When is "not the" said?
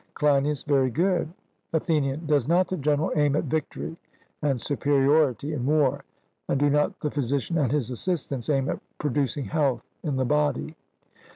2.47-2.75, 6.71-7.11